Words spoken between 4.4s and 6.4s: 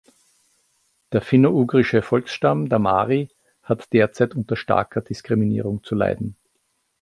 starker Diskriminierung zu leiden.